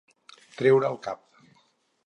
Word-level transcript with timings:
Treure 0.61 0.89
el 0.93 0.97
cap. 1.09 1.23